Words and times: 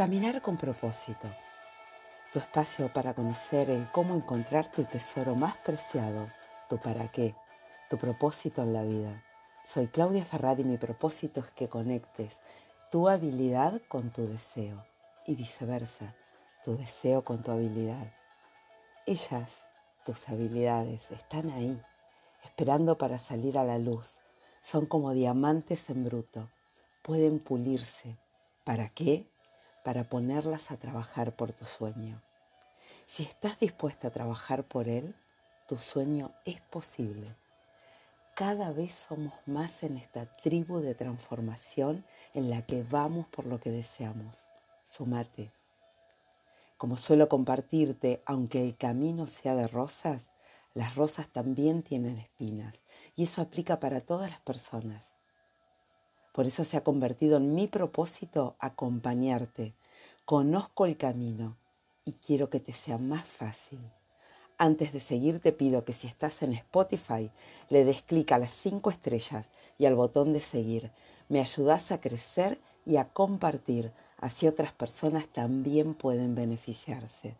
Caminar 0.00 0.40
con 0.40 0.56
propósito. 0.56 1.28
Tu 2.32 2.38
espacio 2.38 2.90
para 2.90 3.12
conocer 3.12 3.68
el 3.68 3.92
cómo 3.92 4.16
encontrar 4.16 4.72
tu 4.72 4.84
tesoro 4.84 5.34
más 5.34 5.58
preciado, 5.58 6.30
tu 6.70 6.78
para 6.78 7.08
qué, 7.08 7.34
tu 7.90 7.98
propósito 7.98 8.62
en 8.62 8.72
la 8.72 8.82
vida. 8.82 9.22
Soy 9.66 9.88
Claudia 9.88 10.24
Ferrari 10.24 10.62
y 10.62 10.64
mi 10.64 10.78
propósito 10.78 11.40
es 11.40 11.50
que 11.50 11.68
conectes 11.68 12.38
tu 12.90 13.10
habilidad 13.10 13.82
con 13.88 14.08
tu 14.08 14.26
deseo 14.26 14.82
y 15.26 15.34
viceversa, 15.34 16.14
tu 16.64 16.78
deseo 16.78 17.22
con 17.22 17.42
tu 17.42 17.50
habilidad. 17.50 18.10
Ellas, 19.04 19.66
tus 20.06 20.30
habilidades, 20.30 21.10
están 21.10 21.50
ahí, 21.50 21.78
esperando 22.42 22.96
para 22.96 23.18
salir 23.18 23.58
a 23.58 23.64
la 23.64 23.76
luz. 23.76 24.20
Son 24.62 24.86
como 24.86 25.12
diamantes 25.12 25.90
en 25.90 26.04
bruto, 26.06 26.48
pueden 27.02 27.38
pulirse. 27.38 28.16
¿Para 28.64 28.88
qué? 28.88 29.29
Para 29.82 30.04
ponerlas 30.04 30.70
a 30.70 30.76
trabajar 30.76 31.32
por 31.32 31.52
tu 31.52 31.64
sueño. 31.64 32.20
Si 33.06 33.22
estás 33.22 33.58
dispuesta 33.58 34.08
a 34.08 34.10
trabajar 34.10 34.64
por 34.64 34.88
él, 34.88 35.14
tu 35.66 35.76
sueño 35.76 36.32
es 36.44 36.60
posible. 36.60 37.34
Cada 38.34 38.72
vez 38.72 38.94
somos 38.94 39.34
más 39.46 39.82
en 39.82 39.96
esta 39.96 40.26
tribu 40.36 40.80
de 40.80 40.94
transformación 40.94 42.04
en 42.34 42.50
la 42.50 42.62
que 42.62 42.82
vamos 42.82 43.26
por 43.28 43.46
lo 43.46 43.60
que 43.60 43.70
deseamos. 43.70 44.46
Sumate. 44.84 45.50
Como 46.76 46.96
suelo 46.96 47.28
compartirte, 47.28 48.22
aunque 48.24 48.62
el 48.62 48.76
camino 48.76 49.26
sea 49.26 49.54
de 49.54 49.66
rosas, 49.66 50.30
las 50.72 50.94
rosas 50.94 51.28
también 51.28 51.82
tienen 51.82 52.18
espinas 52.18 52.76
y 53.16 53.24
eso 53.24 53.42
aplica 53.42 53.80
para 53.80 54.00
todas 54.00 54.30
las 54.30 54.40
personas. 54.40 55.12
Por 56.32 56.46
eso 56.46 56.64
se 56.64 56.76
ha 56.76 56.84
convertido 56.84 57.38
en 57.38 57.54
mi 57.54 57.66
propósito 57.66 58.54
acompañarte. 58.58 59.74
Conozco 60.24 60.86
el 60.86 60.96
camino 60.96 61.56
y 62.04 62.12
quiero 62.12 62.50
que 62.50 62.60
te 62.60 62.72
sea 62.72 62.98
más 62.98 63.24
fácil. 63.24 63.80
Antes 64.58 64.92
de 64.92 65.00
seguir 65.00 65.40
te 65.40 65.52
pido 65.52 65.84
que 65.84 65.92
si 65.92 66.06
estás 66.06 66.42
en 66.42 66.52
Spotify 66.52 67.30
le 67.68 67.84
des 67.84 68.02
clic 68.02 68.30
a 68.32 68.38
las 68.38 68.52
cinco 68.52 68.90
estrellas 68.90 69.48
y 69.78 69.86
al 69.86 69.94
botón 69.94 70.34
de 70.34 70.40
seguir. 70.40 70.92
Me 71.28 71.40
ayudas 71.40 71.90
a 71.90 72.00
crecer 72.00 72.60
y 72.84 72.96
a 72.96 73.08
compartir, 73.08 73.92
así 74.18 74.46
otras 74.46 74.72
personas 74.72 75.26
también 75.28 75.94
pueden 75.94 76.34
beneficiarse. 76.34 77.36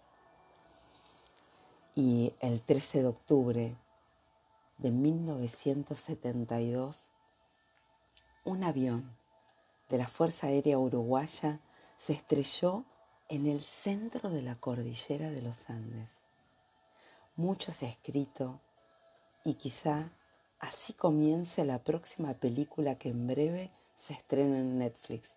Y 1.95 2.33
el 2.41 2.63
13 2.63 3.03
de 3.03 3.09
octubre 3.09 3.77
de 4.79 4.91
1972 4.91 7.10
un 8.45 8.65
avión 8.65 9.17
de 9.89 9.99
la 9.99 10.09
Fuerza 10.09 10.47
Aérea 10.47 10.79
Uruguaya 10.79 11.61
se 11.99 12.15
estrelló 12.15 12.85
en 13.29 13.47
el 13.47 13.63
centro 13.63 14.31
de 14.31 14.43
la 14.43 14.55
cordillera 14.55 15.31
de 15.31 15.43
los 15.43 15.69
Andes. 15.69 16.09
Mucho 17.37 17.73
se 17.73 17.87
ha 17.87 17.91
escrito 17.91 18.61
y 19.45 19.55
quizá 19.55 20.11
así 20.59 20.93
comience 20.93 21.65
la 21.65 21.79
próxima 21.79 22.35
película 22.35 22.97
que 22.97 23.11
en 23.11 23.27
breve 23.27 23.71
se 23.97 24.15
estrena 24.15 24.59
en 24.59 24.79
Netflix. 24.79 25.37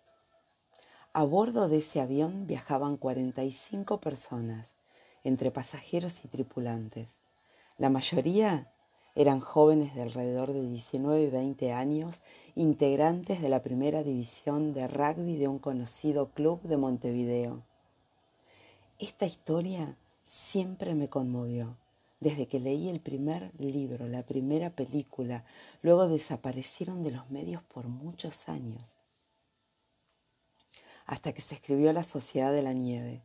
A 1.12 1.22
bordo 1.22 1.68
de 1.68 1.78
ese 1.78 2.00
avión 2.00 2.46
viajaban 2.46 2.96
45 2.96 4.00
personas, 4.00 4.74
entre 5.22 5.50
pasajeros 5.50 6.24
y 6.24 6.28
tripulantes. 6.28 7.08
La 7.78 7.88
mayoría 7.88 8.73
eran 9.16 9.40
jóvenes 9.40 9.94
de 9.94 10.02
alrededor 10.02 10.52
de 10.52 10.68
19 10.68 11.22
y 11.22 11.30
20 11.30 11.72
años, 11.72 12.20
integrantes 12.56 13.40
de 13.40 13.48
la 13.48 13.62
primera 13.62 14.02
división 14.02 14.74
de 14.74 14.88
rugby 14.88 15.36
de 15.36 15.46
un 15.46 15.58
conocido 15.58 16.30
club 16.30 16.60
de 16.62 16.76
Montevideo. 16.76 17.62
Esta 18.98 19.26
historia 19.26 19.96
siempre 20.26 20.94
me 20.94 21.08
conmovió. 21.08 21.76
Desde 22.20 22.46
que 22.46 22.58
leí 22.58 22.88
el 22.88 23.00
primer 23.00 23.52
libro, 23.58 24.08
la 24.08 24.22
primera 24.22 24.70
película, 24.70 25.44
luego 25.82 26.08
desaparecieron 26.08 27.02
de 27.02 27.10
los 27.10 27.30
medios 27.30 27.62
por 27.62 27.86
muchos 27.86 28.48
años, 28.48 28.98
hasta 31.06 31.34
que 31.34 31.42
se 31.42 31.56
escribió 31.56 31.92
La 31.92 32.02
Sociedad 32.02 32.50
de 32.50 32.62
la 32.62 32.72
Nieve. 32.72 33.20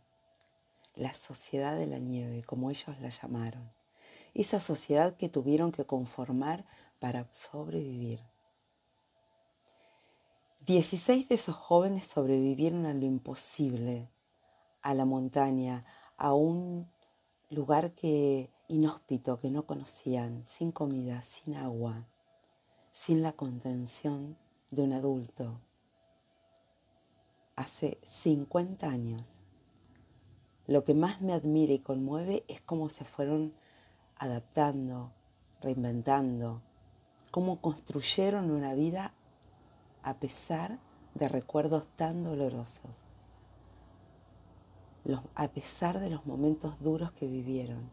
La 0.96 1.14
Sociedad 1.14 1.78
de 1.78 1.88
la 1.88 1.98
Nieve, 1.98 2.44
como 2.44 2.70
ellos 2.70 3.00
la 3.00 3.08
llamaron 3.10 3.79
esa 4.34 4.60
sociedad 4.60 5.16
que 5.16 5.30
tuvieron 5.30 5.72
que 5.72 5.86
conformar 5.86 6.66
para 7.00 7.28
sobrevivir. 7.32 8.22
Dieciséis 10.66 11.28
de 11.30 11.36
esos 11.36 11.56
jóvenes 11.56 12.06
sobrevivieron 12.06 12.86
a 12.86 12.94
lo 12.94 13.06
imposible, 13.06 14.10
a 14.82 14.94
la 14.94 15.06
montaña, 15.06 15.86
a 16.18 16.34
un 16.34 16.88
lugar 17.50 17.94
que 17.94 18.52
inhóspito 18.68 19.38
que 19.38 19.50
no 19.50 19.66
conocían, 19.66 20.44
sin 20.46 20.72
comida, 20.72 21.24
sin 21.24 21.56
agua, 21.56 22.06
sin 22.92 23.24
la 23.24 23.32
contención 23.32 24.38
de 24.70 24.84
un 24.84 24.94
adulto. 24.94 25.60
Hace 27.56 27.98
50 28.08 28.88
años. 28.88 29.40
Lo 30.68 30.84
que 30.84 30.94
más 30.94 31.22
me 31.22 31.34
admira 31.34 31.74
y 31.74 31.80
conmueve 31.80 32.44
es 32.48 32.62
cómo 32.62 32.90
se 32.90 33.06
fueron 33.06 33.54
adaptando, 34.20 35.12
reinventando, 35.62 36.62
cómo 37.32 37.62
construyeron 37.62 38.52
una 38.52 38.74
vida 38.74 39.14
a 40.04 40.16
pesar 40.16 40.80
de 41.16 41.28
recuerdos 41.28 41.88
tan 41.96 42.24
dolorosos, 42.24 42.92
a 45.36 45.48
pesar 45.48 46.00
de 46.00 46.12
los 46.12 46.26
momentos 46.26 46.80
duros 46.80 47.12
que 47.14 47.28
vivieron. 47.28 47.90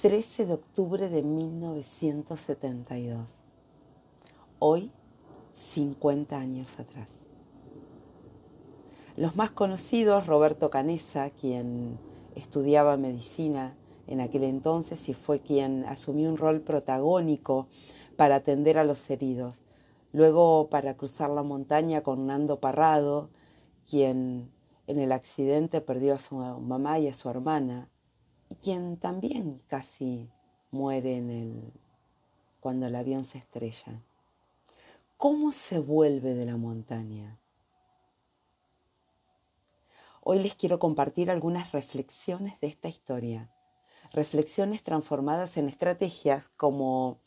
13 0.00 0.46
de 0.46 0.54
octubre 0.54 1.08
de 1.08 1.22
1972, 1.22 3.28
hoy 4.58 4.90
50 5.54 6.36
años 6.36 6.78
atrás. 6.78 7.08
Los 9.16 9.36
más 9.36 9.50
conocidos, 9.50 10.26
Roberto 10.26 10.70
Canesa, 10.70 11.28
quien 11.30 11.98
estudiaba 12.34 12.96
medicina 12.96 13.76
en 14.06 14.20
aquel 14.20 14.44
entonces 14.44 15.08
y 15.08 15.14
fue 15.14 15.40
quien 15.40 15.84
asumió 15.84 16.28
un 16.28 16.36
rol 16.36 16.60
protagónico 16.60 17.68
para 18.16 18.36
atender 18.36 18.78
a 18.78 18.84
los 18.84 19.08
heridos. 19.10 19.62
Luego 20.12 20.68
para 20.68 20.96
cruzar 20.96 21.30
la 21.30 21.42
montaña 21.42 22.02
con 22.02 22.26
Nando 22.26 22.60
Parrado, 22.60 23.30
quien 23.88 24.50
en 24.86 24.98
el 24.98 25.12
accidente 25.12 25.80
perdió 25.80 26.14
a 26.14 26.18
su 26.18 26.36
mamá 26.36 26.98
y 26.98 27.08
a 27.08 27.14
su 27.14 27.30
hermana, 27.30 27.88
y 28.50 28.56
quien 28.56 28.98
también 28.98 29.62
casi 29.68 30.28
muere 30.70 31.16
en 31.16 31.30
el, 31.30 31.72
cuando 32.60 32.86
el 32.86 32.94
avión 32.94 33.24
se 33.24 33.38
estrella. 33.38 34.02
¿Cómo 35.16 35.52
se 35.52 35.78
vuelve 35.78 36.34
de 36.34 36.44
la 36.44 36.56
montaña? 36.56 37.38
Hoy 40.22 40.40
les 40.40 40.54
quiero 40.54 40.78
compartir 40.78 41.30
algunas 41.30 41.72
reflexiones 41.72 42.60
de 42.60 42.66
esta 42.66 42.88
historia 42.88 43.50
reflexiones 44.12 44.82
transformadas 44.82 45.56
en 45.56 45.68
estrategias 45.68 46.48
como 46.56 47.18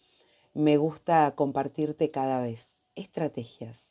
me 0.53 0.77
gusta 0.77 1.33
compartirte 1.35 2.11
cada 2.11 2.41
vez. 2.41 2.67
Estrategias. 2.95 3.89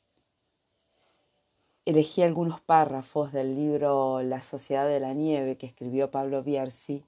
Elegí 1.84 2.22
algunos 2.22 2.60
párrafos 2.62 3.32
del 3.32 3.54
libro 3.54 4.22
La 4.22 4.40
Sociedad 4.40 4.88
de 4.88 5.00
la 5.00 5.12
Nieve 5.12 5.58
que 5.58 5.66
escribió 5.66 6.10
Pablo 6.10 6.42
Bierzi 6.42 7.04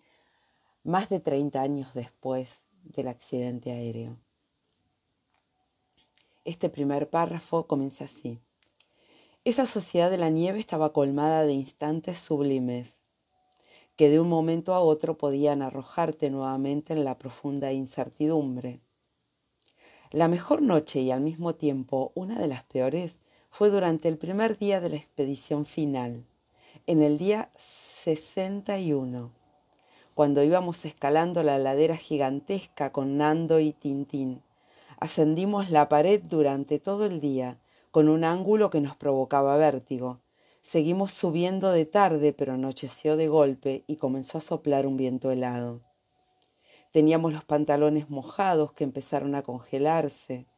más 0.85 1.09
de 1.09 1.21
30 1.21 1.61
años 1.61 1.95
después 1.95 2.65
del 2.83 3.09
accidente 3.09 3.73
aéreo. 3.73 4.17
Este 6.45 6.69
primer 6.69 7.09
párrafo 7.09 7.67
comienza 7.67 8.05
así. 8.05 8.39
Esa 9.45 9.67
sociedad 9.67 10.11
de 10.11 10.19
la 10.19 10.29
nieve 10.29 10.59
estaba 10.59 10.93
colmada 10.93 11.45
de 11.45 11.53
instantes 11.53 12.19
sublimes, 12.19 12.96
que 13.97 14.11
de 14.11 14.21
un 14.21 14.29
momento 14.29 14.75
a 14.75 14.81
otro 14.81 15.17
podían 15.17 15.63
arrojarte 15.63 16.31
nuevamente 16.31 16.93
en 16.93 17.05
la 17.05 17.19
profunda 17.19 17.73
incertidumbre. 17.73 18.81
La 20.11 20.29
mejor 20.29 20.63
noche 20.63 21.01
y 21.01 21.11
al 21.11 21.21
mismo 21.21 21.55
tiempo 21.55 22.13
una 22.15 22.39
de 22.39 22.47
las 22.47 22.63
peores 22.65 23.19
fue 23.51 23.71
durante 23.71 24.09
el 24.09 24.19
primer 24.19 24.59
día 24.59 24.81
de 24.81 24.91
la 24.91 24.97
expedición 24.97 25.65
final, 25.65 26.25
en 26.87 27.03
el 27.03 27.19
día 27.19 27.51
61, 27.57 29.33
cuando 30.15 30.43
íbamos 30.43 30.85
escalando 30.85 31.43
la 31.43 31.59
ladera 31.59 31.97
gigantesca 31.97 32.93
con 32.93 33.17
Nando 33.17 33.59
y 33.61 33.73
Tintín. 33.73 34.43
Ascendimos 34.99 35.71
la 35.71 35.89
pared 35.89 36.23
durante 36.23 36.79
todo 36.79 37.07
el 37.07 37.21
día, 37.21 37.59
con 37.91 38.09
un 38.09 38.25
ángulo 38.25 38.71
que 38.71 38.81
nos 38.81 38.95
provocaba 38.95 39.57
vértigo, 39.57 40.21
Seguimos 40.67 41.13
subiendo 41.13 41.71
de 41.71 41.87
tarde, 41.87 42.33
pero 42.33 42.55
anocheció 42.55 43.17
de 43.17 43.29
golpe 43.29 43.85
y 43.87 43.99
comenzó 43.99 44.39
a 44.39 44.41
soplar 44.41 44.85
un 44.89 44.97
viento 44.97 45.31
helado. 45.31 45.81
Teníamos 46.91 47.33
los 47.33 47.45
pantalones 47.45 48.11
mojados 48.11 48.73
que 48.73 48.83
empezaron 48.83 49.37
a 49.37 49.45
congelarse 49.45 50.49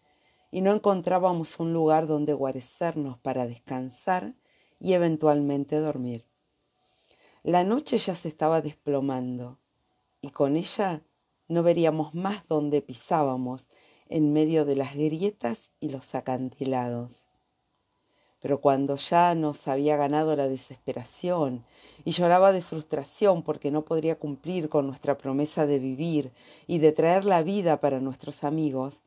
y 0.51 0.63
no 0.63 0.73
encontrábamos 0.73 1.61
un 1.61 1.75
lugar 1.75 2.07
donde 2.07 2.33
guarecernos 2.33 3.19
para 3.19 3.47
descansar 3.47 4.33
y 4.81 4.95
eventualmente 4.95 5.77
dormir. 5.77 6.25
La 7.43 7.63
noche 7.63 7.99
ya 7.99 8.15
se 8.15 8.29
estaba 8.29 8.63
desplomando 8.63 9.59
y 10.23 10.31
con 10.31 10.57
ella 10.57 11.03
no 11.49 11.63
veríamos 11.63 12.15
más 12.15 12.49
dónde 12.49 12.81
pisábamos 12.81 13.69
en 14.09 14.33
medio 14.33 14.65
de 14.65 14.75
las 14.75 14.95
grietas 14.95 15.71
y 15.81 15.91
los 15.91 16.15
acantilados. 16.15 17.28
Pero 18.40 18.61
cuando 18.61 18.96
ya 18.96 19.35
nos 19.35 19.67
había 19.67 19.96
ganado 19.96 20.37
la 20.37 20.49
desesperación 20.49 21.64
y 22.05 22.12
lloraba 22.12 22.52
de 22.52 22.62
frustración 22.62 23.43
porque 23.43 23.70
no 23.70 23.85
podría 23.85 24.19
cumplir 24.19 24.69
con 24.69 24.87
nuestra 24.87 25.19
promesa 25.19 25.67
de 25.67 25.79
vivir 25.79 26.32
y 26.67 26.79
de 26.79 26.93
traer 26.93 27.25
la 27.25 27.43
vida 27.43 27.81
para 27.81 28.00
nuestros 28.00 28.44
amigos, 28.44 29.00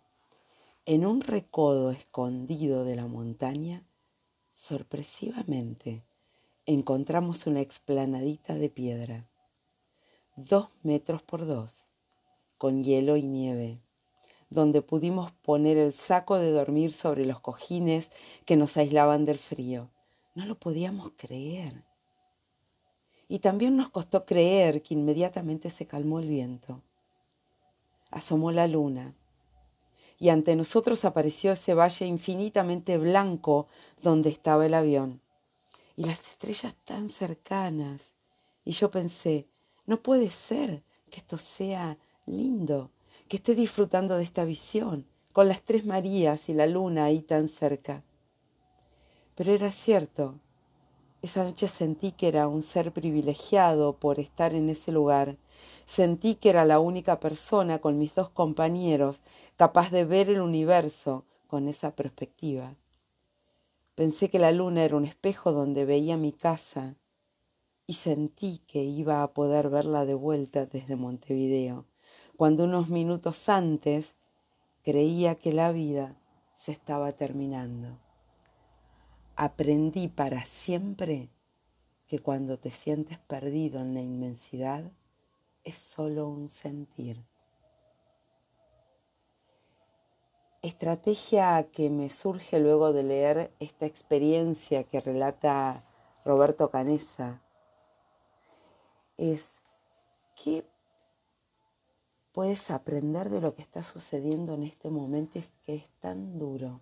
en 0.86 1.06
un 1.06 1.22
recodo 1.22 1.92
escondido 1.92 2.84
de 2.84 2.96
la 2.96 3.08
montaña, 3.08 3.86
sorpresivamente 4.52 6.04
encontramos 6.66 7.48
una 7.48 7.62
explanadita 7.62 8.56
de 8.56 8.70
piedra, 8.70 9.30
dos 10.36 10.70
metros 10.84 11.22
por 11.22 11.46
dos, 11.46 11.86
con 12.58 12.84
hielo 12.84 13.18
y 13.18 13.24
nieve 13.24 13.80
donde 14.52 14.84
pudimos 14.84 15.32
poner 15.32 15.78
el 15.78 15.94
saco 15.94 16.38
de 16.38 16.52
dormir 16.52 16.92
sobre 16.92 17.26
los 17.26 17.40
cojines 17.40 18.12
que 18.46 18.58
nos 18.58 18.78
aislaban 18.78 19.26
del 19.26 19.40
frío. 19.40 19.90
No 20.36 20.46
lo 20.46 20.56
podíamos 20.56 21.14
creer. 21.18 21.84
Y 23.28 23.40
también 23.40 23.78
nos 23.78 23.90
costó 23.90 24.26
creer 24.26 24.84
que 24.84 24.94
inmediatamente 24.94 25.70
se 25.70 25.88
calmó 25.88 26.20
el 26.20 26.28
viento. 26.28 26.82
Asomó 28.12 28.52
la 28.52 28.68
luna 28.68 29.16
y 30.20 30.30
ante 30.30 30.56
nosotros 30.56 31.04
apareció 31.06 31.54
ese 31.54 31.74
valle 31.74 32.06
infinitamente 32.06 33.00
blanco 33.00 33.68
donde 34.04 34.30
estaba 34.30 34.68
el 34.68 34.76
avión 34.76 35.22
y 35.96 36.04
las 36.04 36.28
estrellas 36.28 36.76
tan 36.86 37.10
cercanas. 37.10 38.02
Y 38.64 38.72
yo 38.74 38.92
pensé, 38.92 39.48
no 39.88 39.98
puede 40.04 40.30
ser 40.30 40.84
que 41.10 41.20
esto 41.20 41.38
sea 41.38 41.98
lindo, 42.26 42.92
que 43.32 43.38
esté 43.38 43.56
disfrutando 43.56 44.18
de 44.18 44.26
esta 44.26 44.44
visión, 44.44 45.06
con 45.32 45.48
las 45.48 45.62
tres 45.62 45.86
Marías 45.86 46.50
y 46.50 46.54
la 46.54 46.68
luna 46.68 47.06
ahí 47.06 47.22
tan 47.22 47.48
cerca. 47.48 48.04
Pero 49.36 49.54
era 49.54 49.72
cierto, 49.72 50.36
esa 51.22 51.46
noche 51.46 51.70
sentí 51.70 52.12
que 52.12 52.28
era 52.28 52.50
un 52.50 52.62
ser 52.62 52.92
privilegiado 52.92 53.96
por 53.96 54.20
estar 54.20 54.54
en 54.54 54.70
ese 54.70 54.92
lugar. 54.92 55.38
Sentí 55.86 56.36
que 56.36 56.50
era 56.50 56.66
la 56.66 56.82
única 56.82 57.22
persona 57.22 57.80
con 57.80 57.98
mis 57.98 58.14
dos 58.16 58.30
compañeros 58.30 59.22
capaz 59.56 59.92
de 59.92 60.04
ver 60.04 60.30
el 60.30 60.42
universo 60.42 61.24
con 61.48 61.70
esa 61.70 61.96
perspectiva. 61.96 62.76
Pensé 63.96 64.30
que 64.30 64.40
la 64.40 64.52
luna 64.52 64.84
era 64.84 64.98
un 64.98 65.06
espejo 65.06 65.54
donde 65.54 65.86
veía 65.86 66.18
mi 66.18 66.34
casa 66.34 66.98
y 67.88 67.94
sentí 67.94 68.60
que 68.68 68.84
iba 68.84 69.24
a 69.24 69.32
poder 69.32 69.70
verla 69.70 70.04
de 70.04 70.16
vuelta 70.16 70.66
desde 70.66 70.98
Montevideo 70.98 71.86
cuando 72.42 72.64
unos 72.64 72.90
minutos 72.90 73.50
antes 73.50 74.16
creía 74.82 75.36
que 75.36 75.54
la 75.54 75.72
vida 75.72 76.16
se 76.56 76.72
estaba 76.72 77.12
terminando. 77.12 78.00
Aprendí 79.36 80.08
para 80.08 80.44
siempre 80.44 81.30
que 82.08 82.18
cuando 82.18 82.58
te 82.58 82.72
sientes 82.72 83.20
perdido 83.20 83.80
en 83.80 83.94
la 83.94 84.02
inmensidad 84.02 84.92
es 85.64 85.76
solo 85.76 86.28
un 86.30 86.50
sentir. 86.50 87.24
Estrategia 90.64 91.70
que 91.72 91.92
me 91.92 92.10
surge 92.10 92.60
luego 92.60 92.92
de 92.92 93.04
leer 93.04 93.54
esta 93.60 93.86
experiencia 93.86 94.84
que 94.84 95.00
relata 95.00 95.84
Roberto 96.26 96.72
Canesa 96.72 97.40
es 99.18 99.58
¿qué 100.44 100.66
puedes 102.32 102.72
aprender 102.72 103.30
de 103.30 103.42
lo 103.42 103.56
que 103.56 103.62
está 103.62 103.84
sucediendo 103.84 104.54
en 104.54 104.64
este 104.64 104.90
momento 104.90 105.40
y 105.40 105.44
que 105.64 105.76
es 105.76 105.88
tan 106.00 106.40
duro. 106.40 106.80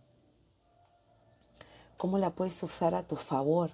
¿Cómo 1.97 2.17
la 2.17 2.29
puedes 2.31 2.61
usar 2.63 2.95
a 2.95 3.03
tu 3.03 3.15
favor? 3.15 3.71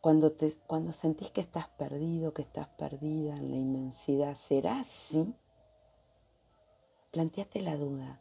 Cuando, 0.00 0.32
te, 0.32 0.52
cuando 0.66 0.92
sentís 0.92 1.30
que 1.30 1.40
estás 1.40 1.68
perdido, 1.68 2.32
que 2.32 2.42
estás 2.42 2.68
perdida 2.68 3.34
en 3.34 3.50
la 3.50 3.56
inmensidad, 3.56 4.36
¿será 4.36 4.80
así? 4.80 5.34
Planteate 7.10 7.62
la 7.62 7.76
duda. 7.76 8.20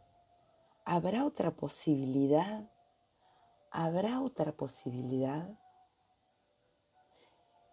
¿Habrá 0.85 1.25
otra 1.25 1.51
posibilidad? 1.51 2.69
¿Habrá 3.71 4.21
otra 4.21 4.53
posibilidad? 4.53 5.49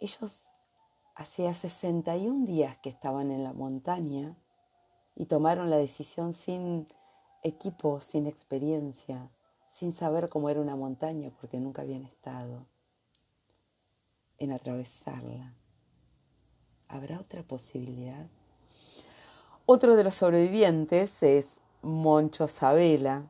Ellos 0.01 0.43
hacía 1.15 1.55
61 1.55 2.45
días 2.45 2.77
que 2.79 2.91
estaban 2.91 3.31
en 3.31 3.45
la 3.45 3.53
montaña 3.53 4.37
y 5.17 5.27
tomaron 5.27 5.71
la 5.71 5.77
decisión 5.77 6.35
sin 6.35 6.87
equipo, 7.43 8.01
sin 8.01 8.27
experiencia, 8.27 9.31
sin 9.71 9.93
saber 9.93 10.29
cómo 10.29 10.51
era 10.51 10.61
una 10.61 10.77
montaña 10.77 11.31
porque 11.41 11.59
nunca 11.59 11.83
habían 11.83 12.05
estado 12.05 12.67
en 14.39 14.53
atravesarla. 14.53 15.55
¿Habrá 16.89 17.21
otra 17.21 17.43
posibilidad? 17.43 18.27
Otro 19.67 19.97
de 19.97 20.05
los 20.05 20.15
sobrevivientes 20.15 21.23
es 21.23 21.47
Moncho 21.83 22.49
Sabela, 22.49 23.25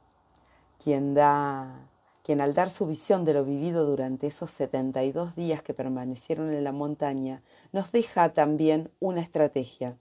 quien 0.79 1.15
da 1.15 1.89
quien 2.25 2.41
al 2.41 2.55
dar 2.55 2.71
su 2.71 2.87
visión 2.87 3.27
de 3.27 3.35
lo 3.35 3.45
vivido 3.45 3.85
durante 3.85 4.27
esos 4.27 4.51
72 4.51 5.37
días 5.37 5.63
que 5.63 5.75
permanecieron 5.75 6.55
en 6.55 6.65
la 6.65 6.73
montaña, 6.73 7.43
nos 7.71 7.93
deja 7.93 8.33
también 8.33 8.91
una 8.99 9.21
estrategia. 9.21 9.99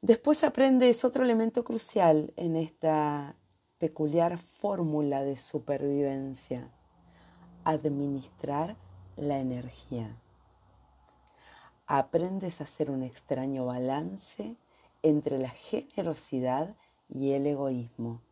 Después 0.00 0.44
aprendes 0.44 1.04
otro 1.04 1.24
elemento 1.24 1.64
crucial 1.64 2.32
en 2.36 2.54
esta 2.54 3.34
peculiar 3.78 4.38
fórmula 4.38 5.24
de 5.24 5.36
supervivencia, 5.36 6.70
administrar 7.64 8.76
la 9.16 9.40
energía. 9.40 10.16
Aprendes 11.88 12.60
a 12.60 12.64
hacer 12.64 12.92
un 12.92 13.02
extraño 13.02 13.66
balance 13.66 14.56
entre 15.02 15.36
la 15.38 15.50
generosidad 15.50 16.76
y 17.08 17.32
el 17.32 17.46
egoísmo. 17.48 18.22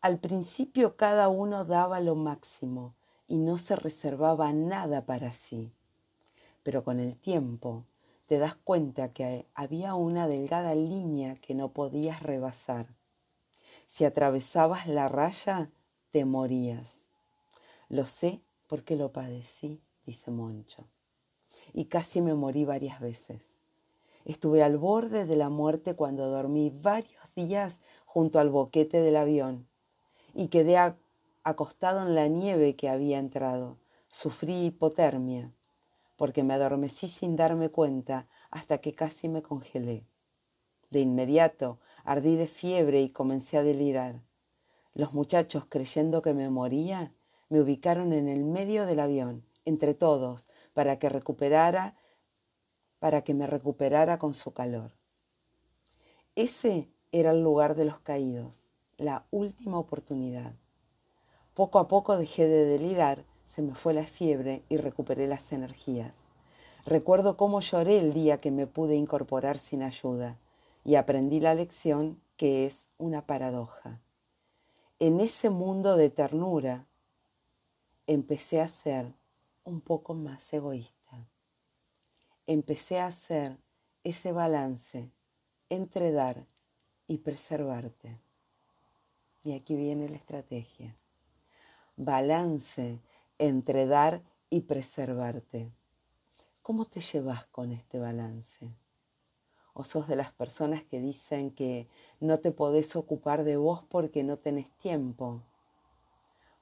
Al 0.00 0.18
principio 0.20 0.96
cada 0.96 1.28
uno 1.28 1.66
daba 1.66 2.00
lo 2.00 2.14
máximo 2.14 2.94
y 3.28 3.36
no 3.36 3.58
se 3.58 3.76
reservaba 3.76 4.54
nada 4.54 5.04
para 5.04 5.34
sí, 5.34 5.70
pero 6.62 6.82
con 6.82 6.98
el 6.98 7.18
tiempo 7.18 7.84
te 8.30 8.38
das 8.38 8.54
cuenta 8.54 9.12
que 9.12 9.48
había 9.54 9.96
una 9.96 10.28
delgada 10.28 10.76
línea 10.76 11.34
que 11.34 11.52
no 11.52 11.72
podías 11.72 12.22
rebasar. 12.22 12.86
Si 13.88 14.04
atravesabas 14.04 14.86
la 14.86 15.08
raya, 15.08 15.72
te 16.12 16.24
morías. 16.24 17.02
Lo 17.88 18.06
sé 18.06 18.40
porque 18.68 18.94
lo 18.94 19.10
padecí, 19.10 19.82
dice 20.06 20.30
Moncho. 20.30 20.86
Y 21.72 21.86
casi 21.86 22.20
me 22.20 22.34
morí 22.34 22.64
varias 22.64 23.00
veces. 23.00 23.42
Estuve 24.24 24.62
al 24.62 24.78
borde 24.78 25.24
de 25.24 25.34
la 25.34 25.48
muerte 25.48 25.96
cuando 25.96 26.28
dormí 26.28 26.70
varios 26.72 27.34
días 27.34 27.80
junto 28.04 28.38
al 28.38 28.48
boquete 28.48 29.00
del 29.00 29.16
avión 29.16 29.66
y 30.34 30.46
quedé 30.46 30.78
acostado 31.42 32.06
en 32.06 32.14
la 32.14 32.28
nieve 32.28 32.76
que 32.76 32.88
había 32.88 33.18
entrado. 33.18 33.78
Sufrí 34.06 34.66
hipotermia 34.66 35.52
porque 36.20 36.42
me 36.42 36.52
adormecí 36.52 37.08
sin 37.08 37.34
darme 37.34 37.70
cuenta 37.70 38.28
hasta 38.50 38.76
que 38.76 38.92
casi 38.92 39.26
me 39.30 39.40
congelé. 39.40 40.04
De 40.90 41.00
inmediato 41.00 41.78
ardí 42.04 42.36
de 42.36 42.46
fiebre 42.46 43.00
y 43.00 43.08
comencé 43.08 43.56
a 43.56 43.62
delirar. 43.62 44.20
Los 44.92 45.14
muchachos, 45.14 45.64
creyendo 45.66 46.20
que 46.20 46.34
me 46.34 46.50
moría, 46.50 47.14
me 47.48 47.58
ubicaron 47.58 48.12
en 48.12 48.28
el 48.28 48.44
medio 48.44 48.84
del 48.84 49.00
avión, 49.00 49.46
entre 49.64 49.94
todos, 49.94 50.46
para 50.74 50.98
que 50.98 51.08
recuperara, 51.08 51.96
para 52.98 53.24
que 53.24 53.32
me 53.32 53.46
recuperara 53.46 54.18
con 54.18 54.34
su 54.34 54.52
calor. 54.52 54.92
Ese 56.34 56.90
era 57.12 57.30
el 57.30 57.42
lugar 57.42 57.76
de 57.76 57.86
los 57.86 57.98
caídos, 58.00 58.68
la 58.98 59.24
última 59.30 59.78
oportunidad. 59.78 60.52
Poco 61.54 61.78
a 61.78 61.88
poco 61.88 62.18
dejé 62.18 62.46
de 62.46 62.66
delirar 62.66 63.24
se 63.50 63.62
me 63.62 63.74
fue 63.74 63.94
la 63.94 64.06
fiebre 64.06 64.62
y 64.68 64.76
recuperé 64.76 65.26
las 65.26 65.52
energías. 65.52 66.14
Recuerdo 66.86 67.36
cómo 67.36 67.60
lloré 67.60 67.98
el 67.98 68.14
día 68.14 68.40
que 68.40 68.52
me 68.52 68.68
pude 68.68 68.94
incorporar 68.94 69.58
sin 69.58 69.82
ayuda 69.82 70.38
y 70.84 70.94
aprendí 70.94 71.40
la 71.40 71.56
lección 71.56 72.20
que 72.36 72.64
es 72.64 72.86
una 72.96 73.26
paradoja. 73.26 73.98
En 75.00 75.18
ese 75.18 75.50
mundo 75.50 75.96
de 75.96 76.10
ternura 76.10 76.86
empecé 78.06 78.60
a 78.60 78.68
ser 78.68 79.12
un 79.64 79.80
poco 79.80 80.14
más 80.14 80.52
egoísta. 80.52 81.26
Empecé 82.46 83.00
a 83.00 83.06
hacer 83.06 83.56
ese 84.04 84.30
balance 84.30 85.10
entre 85.70 86.12
dar 86.12 86.46
y 87.08 87.18
preservarte. 87.18 88.16
Y 89.42 89.54
aquí 89.54 89.74
viene 89.74 90.08
la 90.08 90.16
estrategia 90.16 90.94
balance 92.04 92.98
entre 93.40 93.86
dar 93.86 94.22
y 94.50 94.60
preservarte. 94.60 95.72
¿Cómo 96.60 96.84
te 96.84 97.00
llevas 97.00 97.46
con 97.46 97.72
este 97.72 97.98
balance? 97.98 98.70
¿O 99.72 99.82
sos 99.82 100.06
de 100.06 100.14
las 100.14 100.30
personas 100.30 100.84
que 100.84 101.00
dicen 101.00 101.50
que 101.50 101.88
no 102.20 102.40
te 102.40 102.52
podés 102.52 102.96
ocupar 102.96 103.44
de 103.44 103.56
vos 103.56 103.82
porque 103.88 104.22
no 104.22 104.36
tenés 104.36 104.70
tiempo? 104.76 105.42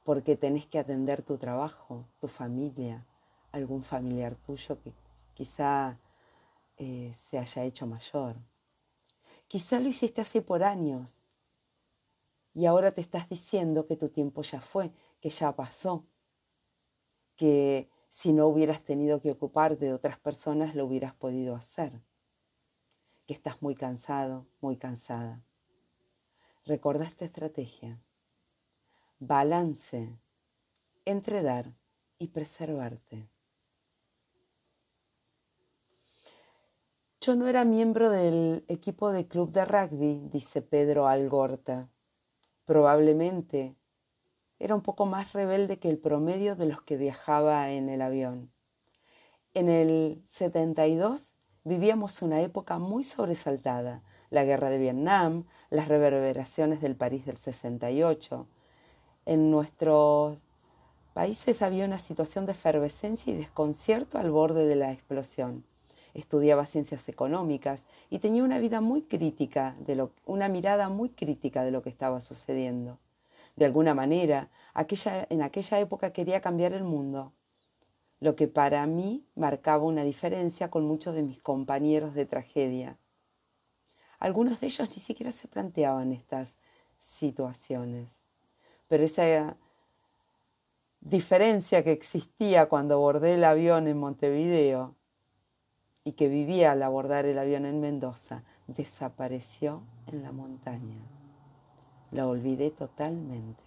Porque 0.05 0.37
tenés 0.37 0.67
que 0.67 0.79
atender 0.79 1.23
tu 1.23 1.37
trabajo, 1.37 2.07
tu 2.21 2.29
familia, 2.29 3.05
algún 3.51 3.83
familiar 3.83 4.37
tuyo 4.37 4.81
que 4.81 4.93
quizá 5.35 5.99
eh, 6.77 7.13
se 7.29 7.39
haya 7.39 7.65
hecho 7.65 7.89
mayor. 7.89 8.37
Quizá 9.49 9.81
lo 9.81 9.89
hiciste 9.89 10.21
así 10.21 10.41
por 10.41 10.63
años 10.63 11.19
y 12.55 12.67
ahora 12.67 12.93
te 12.93 13.01
estás 13.01 13.29
diciendo 13.29 13.87
que 13.87 13.97
tu 13.97 14.11
tiempo 14.11 14.43
ya 14.43 14.61
fue, 14.61 14.93
que 15.21 15.31
ya 15.31 15.57
pasó, 15.57 16.05
que 17.39 17.89
si 18.11 18.33
no 18.33 18.49
hubieras 18.49 18.83
tenido 18.83 19.23
que 19.23 19.31
ocuparte 19.31 19.87
de 19.87 19.95
otras 19.95 20.19
personas 20.19 20.75
lo 20.75 20.85
hubieras 20.85 21.15
podido 21.15 21.55
hacer, 21.55 22.03
que 23.27 23.33
estás 23.33 23.63
muy 23.63 23.77
cansado, 23.77 24.47
muy 24.61 24.77
cansada. 24.77 25.41
Recuerda 26.67 27.05
esta 27.05 27.25
estrategia. 27.25 28.03
Balance 29.21 30.19
entre 31.05 31.43
dar 31.43 31.73
y 32.19 32.29
preservarte. 32.29 33.29
Yo 37.21 37.37
no 37.37 37.47
era 37.47 37.65
miembro 37.65 38.11
del 38.11 38.65
equipo 38.69 39.13
de 39.13 39.29
club 39.29 39.53
de 39.53 39.65
rugby, 39.65 40.29
dice 40.31 40.61
Pedro 40.61 41.07
Algorta. 41.07 41.89
Probablemente 42.65 43.77
era 44.61 44.75
un 44.75 44.83
poco 44.83 45.07
más 45.07 45.33
rebelde 45.33 45.79
que 45.79 45.89
el 45.89 45.99
promedio 45.99 46.57
de 46.57 46.67
los 46.67 46.83
que 46.83 46.97
viajaba 46.97 47.71
en 47.71 47.89
el 47.89 48.03
avión. 48.03 48.51
En 49.55 49.69
el 49.69 50.23
72 50.29 51.33
vivíamos 51.65 52.23
una 52.23 52.41
época 52.41 52.79
muy 52.79 53.05
sobresaltada, 53.05 54.03
la 54.31 54.45
guerra 54.45 54.69
de 54.71 54.79
Vietnam, 54.79 55.45
las 55.71 55.89
reverberaciones 55.89 56.81
del 56.81 56.97
París 56.97 57.25
del 57.27 57.37
68. 57.37 58.47
En 59.27 59.51
nuestros 59.51 60.39
países 61.15 61.63
había 61.63 61.85
una 61.85 61.99
situación 61.99 62.47
de 62.47 62.53
efervescencia 62.53 63.33
y 63.33 63.37
desconcierto 63.37 64.19
al 64.19 64.31
borde 64.31 64.67
de 64.67 64.77
la 64.77 64.93
explosión. 64.93 65.65
Estudiaba 66.15 66.67
ciencias 66.67 67.09
económicas 67.09 67.85
y 68.11 68.19
tenía 68.19 68.43
una 68.43 68.59
vida 68.59 68.81
muy 68.81 69.03
crítica, 69.03 69.77
una 70.25 70.49
mirada 70.49 70.89
muy 70.89 71.11
crítica 71.11 71.65
de 71.65 71.71
lo 71.71 71.83
que 71.83 71.91
estaba 71.91 72.21
sucediendo. 72.21 72.99
De 73.59 73.65
alguna 73.65 73.93
manera, 73.93 74.51
aquella, 74.73 75.27
en 75.31 75.43
aquella 75.43 75.81
época 75.81 76.13
quería 76.13 76.41
cambiar 76.41 76.75
el 76.75 76.85
mundo, 76.85 77.33
lo 78.21 78.37
que 78.37 78.47
para 78.47 78.87
mí 78.87 79.25
marcaba 79.35 79.83
una 79.83 80.05
diferencia 80.05 80.71
con 80.71 80.87
muchos 80.87 81.17
de 81.17 81.25
mis 81.25 81.43
compañeros 81.43 82.15
de 82.15 82.25
tragedia. 82.25 82.99
Algunos 84.21 84.61
de 84.61 84.69
ellos 84.69 84.89
ni 84.91 85.03
siquiera 85.03 85.33
se 85.33 85.49
planteaban 85.49 86.13
estas 86.13 86.55
situaciones, 87.01 88.09
pero 88.87 89.03
esa 89.03 89.57
diferencia 91.01 91.83
que 91.83 91.91
existía 91.91 92.69
cuando 92.69 92.95
abordé 92.95 93.35
el 93.35 93.43
avión 93.43 93.89
en 93.89 93.99
Montevideo 93.99 94.95
y 96.05 96.13
que 96.13 96.29
vivía 96.29 96.71
al 96.71 96.83
abordar 96.85 97.25
el 97.25 97.41
avión 97.41 97.67
en 97.67 97.81
Mendoza 97.81 98.45
desapareció 98.69 99.83
en 100.07 100.23
la 100.23 100.31
montaña. 100.31 101.18
La 102.11 102.27
olvidé 102.27 102.71
totalmente. 102.71 103.63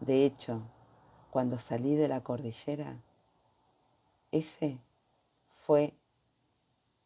De 0.00 0.24
hecho, 0.24 0.62
cuando 1.30 1.58
salí 1.58 1.94
de 1.94 2.08
la 2.08 2.22
cordillera, 2.22 3.02
ese 4.32 4.80
fue 5.52 5.92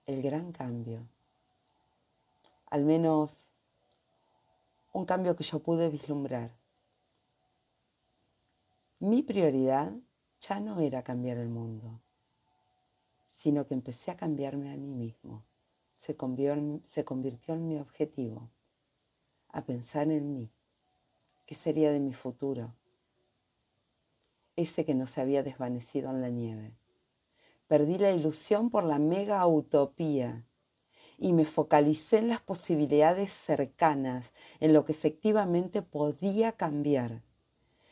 el 0.07 0.23
gran 0.23 0.53
cambio. 0.53 1.09
Al 2.71 2.85
menos 2.85 3.49
un 4.93 5.07
cambio 5.07 5.35
que 5.35 5.43
yo 5.43 5.59
pude 5.59 5.89
vislumbrar. 5.89 6.53
Mi 9.01 9.23
prioridad 9.23 9.93
ya 10.41 10.61
no 10.61 10.79
era 10.81 11.03
cambiar 11.03 11.39
el 11.39 11.49
mundo, 11.49 12.01
sino 13.33 13.67
que 13.67 13.75
empecé 13.75 14.13
a 14.13 14.17
cambiarme 14.17 14.73
a 14.73 14.77
mí 14.77 14.95
mismo. 14.95 15.45
Se 15.97 16.17
convirtió, 16.17 17.55
en 17.55 17.69
mi 17.69 17.79
objetivo 17.79 18.51
a 19.51 19.63
pensar 19.63 20.11
en 20.11 20.33
mí. 20.33 20.51
¿Qué 21.47 21.55
sería 21.55 21.91
de 21.91 22.01
mi 22.01 22.13
futuro? 22.13 22.75
Ese 24.57 24.85
que 24.85 24.95
no 24.95 25.07
se 25.07 25.21
había 25.21 25.43
desvanecido 25.43 26.11
en 26.11 26.21
la 26.21 26.31
nieve. 26.31 26.73
Perdí 27.69 27.99
la 27.99 28.13
ilusión 28.13 28.71
por 28.71 28.85
la 28.85 28.99
mega 28.99 29.47
utopía 29.47 30.45
y 31.17 31.33
me 31.33 31.45
focalicé 31.45 32.19
en 32.19 32.29
las 32.29 32.41
posibilidades 32.41 33.33
cercanas, 33.33 34.33
en 34.61 34.73
lo 34.73 34.85
que 34.85 34.93
efectivamente 34.93 35.83
podía 35.83 36.53
cambiar. 36.53 37.23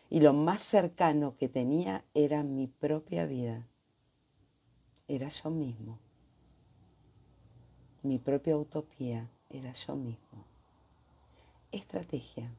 Y 0.09 0.21
lo 0.21 0.33
más 0.33 0.63
cercano 0.63 1.37
que 1.37 1.49
tenía 1.49 2.05
era 2.15 2.43
mi 2.43 2.69
propia 2.69 3.27
vida. 3.27 3.67
Era 5.09 5.29
yo 5.29 5.51
mismo. 5.51 5.99
Mi 8.03 8.19
propia 8.19 8.57
utopía 8.57 9.29
era 9.51 9.73
yo 9.73 9.97
mismo 9.97 10.56
estrategia. 11.76 12.50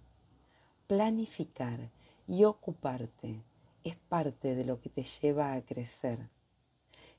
Planificar 0.87 1.91
y 2.27 2.43
ocuparte 2.43 3.43
es 3.83 3.95
parte 3.95 4.55
de 4.55 4.65
lo 4.65 4.79
que 4.79 4.89
te 4.89 5.03
lleva 5.03 5.53
a 5.53 5.61
crecer. 5.61 6.29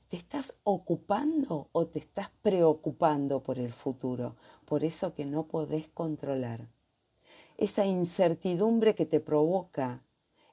¿Te 0.07 0.17
estás 0.17 0.55
ocupando 0.63 1.69
o 1.71 1.85
te 1.87 1.99
estás 1.99 2.31
preocupando 2.41 3.43
por 3.43 3.59
el 3.59 3.71
futuro, 3.71 4.35
por 4.65 4.83
eso 4.83 5.13
que 5.13 5.25
no 5.25 5.47
podés 5.47 5.87
controlar? 5.89 6.67
Esa 7.57 7.85
incertidumbre 7.85 8.95
que 8.95 9.05
te 9.05 9.19
provoca 9.19 10.03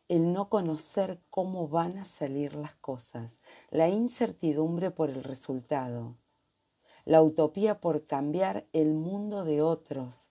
el 0.09 0.33
no 0.33 0.49
conocer 0.49 1.21
cómo 1.31 1.69
van 1.69 1.99
a 1.99 2.05
salir 2.05 2.55
las 2.55 2.75
cosas, 2.77 3.41
la 3.71 3.89
incertidumbre 3.89 4.91
por 4.91 5.11
el 5.11 5.25
resultado, 5.25 6.17
la 7.05 7.23
utopía 7.23 7.81
por 7.81 8.07
cambiar 8.07 8.67
el 8.73 8.95
mundo 8.95 9.45
de 9.45 9.63
otros, 9.63 10.26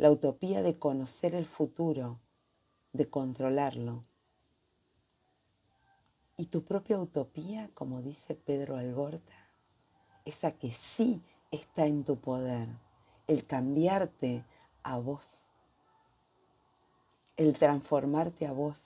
la 0.00 0.10
utopía 0.10 0.62
de 0.62 0.78
conocer 0.78 1.34
el 1.34 1.44
futuro, 1.44 2.18
de 2.94 3.10
controlarlo. 3.10 4.02
Y 6.38 6.46
tu 6.46 6.64
propia 6.64 6.98
utopía, 6.98 7.68
como 7.74 8.00
dice 8.00 8.34
Pedro 8.34 8.78
Algorta, 8.78 9.50
esa 10.24 10.52
que 10.52 10.72
sí 10.72 11.20
está 11.50 11.84
en 11.84 12.04
tu 12.04 12.16
poder, 12.16 12.68
el 13.26 13.44
cambiarte 13.44 14.42
a 14.82 14.96
vos, 14.96 15.26
el 17.36 17.58
transformarte 17.58 18.46
a 18.46 18.52
vos, 18.52 18.78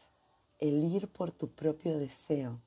el 0.59 0.83
ir 0.83 1.07
por 1.07 1.31
tu 1.31 1.49
propio 1.49 1.97
deseo. 1.97 2.61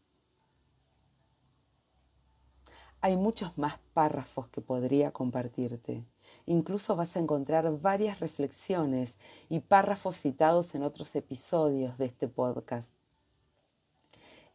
Hay 3.02 3.18
muchos 3.18 3.58
más 3.58 3.78
párrafos 3.94 4.48
que 4.48 4.62
podría 4.62 5.12
compartirte 5.12 6.06
Incluso 6.46 6.96
vas 6.96 7.16
a 7.16 7.20
encontrar 7.20 7.80
varias 7.80 8.20
reflexiones 8.20 9.16
y 9.50 9.60
párrafos 9.60 10.18
citados 10.18 10.76
en 10.76 10.84
otros 10.84 11.16
episodios 11.16 11.98
de 11.98 12.06
este 12.06 12.28
podcast. 12.28 12.88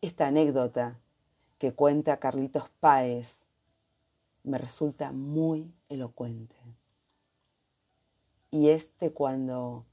Esta 0.01 0.27
anécdota 0.27 0.99
que 1.59 1.75
cuenta 1.75 2.19
Carlitos 2.19 2.69
Páez 2.81 3.37
me 4.43 4.59
resulta 4.59 5.13
muy 5.13 5.73
elocuente. 5.89 6.57
Y 8.51 8.69
este 8.71 9.13
cuando 9.13 9.85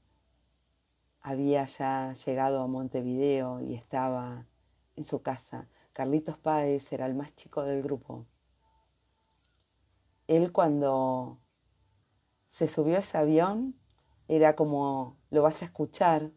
había 1.22 1.66
ya 1.66 2.14
llegado 2.24 2.62
a 2.62 2.66
Montevideo 2.66 3.60
y 3.60 3.74
estaba 3.74 4.46
en 4.96 5.04
su 5.04 5.22
casa. 5.22 5.68
Carlitos 5.92 6.38
Páez 6.38 6.92
era 6.92 7.06
el 7.06 7.14
más 7.14 7.34
chico 7.34 7.62
del 7.62 7.82
grupo. 7.82 8.26
Él 10.28 10.52
cuando 10.52 11.38
se 12.50 12.66
subió 12.66 12.98
ese 12.98 13.16
avión, 13.16 13.76
era 14.26 14.56
como, 14.56 15.16
lo 15.30 15.40
vas 15.40 15.62
a 15.62 15.64
escuchar, 15.64 16.30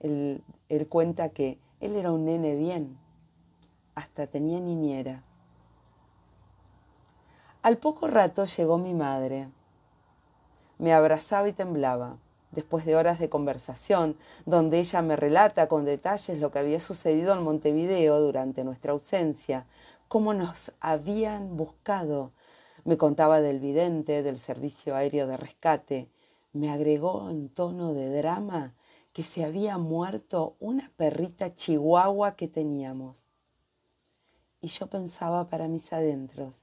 él, 0.00 0.42
él 0.68 0.88
cuenta 0.88 1.28
que 1.28 1.60
él 1.78 1.94
era 1.94 2.10
un 2.10 2.24
nene 2.24 2.56
bien, 2.56 2.98
hasta 3.94 4.26
tenía 4.26 4.58
niñera. 4.58 5.22
Al 7.62 7.78
poco 7.78 8.08
rato 8.08 8.46
llegó 8.46 8.78
mi 8.78 8.94
madre. 8.94 9.48
Me 10.78 10.92
abrazaba 10.92 11.48
y 11.48 11.52
temblaba, 11.52 12.16
después 12.50 12.84
de 12.84 12.96
horas 12.96 13.20
de 13.20 13.28
conversación, 13.28 14.16
donde 14.46 14.80
ella 14.80 15.02
me 15.02 15.14
relata 15.14 15.68
con 15.68 15.84
detalles 15.84 16.40
lo 16.40 16.50
que 16.50 16.58
había 16.58 16.80
sucedido 16.80 17.32
en 17.32 17.44
Montevideo 17.44 18.20
durante 18.20 18.64
nuestra 18.64 18.90
ausencia, 18.90 19.66
cómo 20.08 20.34
nos 20.34 20.72
habían 20.80 21.56
buscado 21.56 22.32
me 22.84 22.96
contaba 22.96 23.40
del 23.40 23.60
vidente, 23.60 24.22
del 24.22 24.38
servicio 24.38 24.94
aéreo 24.94 25.26
de 25.26 25.36
rescate. 25.36 26.08
Me 26.52 26.70
agregó 26.70 27.30
en 27.30 27.48
tono 27.48 27.94
de 27.94 28.10
drama 28.16 28.74
que 29.12 29.22
se 29.22 29.44
había 29.44 29.78
muerto 29.78 30.56
una 30.60 30.92
perrita 30.96 31.54
chihuahua 31.54 32.36
que 32.36 32.48
teníamos. 32.48 33.26
Y 34.60 34.68
yo 34.68 34.88
pensaba 34.88 35.48
para 35.48 35.68
mis 35.68 35.92
adentros, 35.92 36.56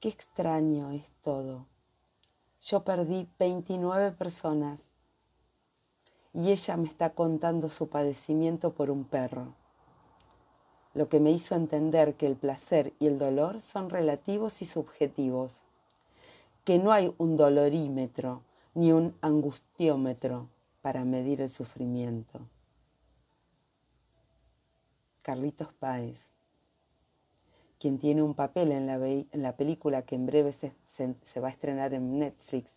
qué 0.00 0.08
extraño 0.08 0.90
es 0.90 1.04
todo. 1.22 1.66
Yo 2.60 2.84
perdí 2.84 3.28
29 3.38 4.12
personas 4.12 4.90
y 6.32 6.50
ella 6.50 6.76
me 6.76 6.88
está 6.88 7.10
contando 7.10 7.68
su 7.68 7.88
padecimiento 7.88 8.72
por 8.72 8.90
un 8.90 9.04
perro, 9.04 9.54
lo 10.94 11.08
que 11.08 11.20
me 11.20 11.30
hizo 11.30 11.54
entender 11.54 12.14
que 12.14 12.26
el 12.26 12.36
placer 12.36 12.92
y 12.98 13.06
el 13.06 13.18
dolor 13.18 13.60
son 13.60 13.88
relativos 13.88 14.60
y 14.62 14.66
subjetivos, 14.66 15.62
que 16.64 16.78
no 16.78 16.92
hay 16.92 17.14
un 17.18 17.36
dolorímetro 17.36 18.42
ni 18.74 18.92
un 18.92 19.14
angustiómetro 19.20 20.48
para 20.82 21.04
medir 21.04 21.40
el 21.40 21.50
sufrimiento. 21.50 22.40
Carlitos 25.22 25.72
Páez, 25.74 26.18
quien 27.78 27.98
tiene 27.98 28.22
un 28.22 28.34
papel 28.34 28.72
en 28.72 28.86
la, 29.42 29.56
película 29.56 30.02
que 30.02 30.14
en 30.14 30.26
breve 30.26 30.52
se 30.52 31.40
va 31.40 31.48
a 31.48 31.50
estrenar 31.50 31.94
en 31.94 32.18
Netflix, 32.18 32.70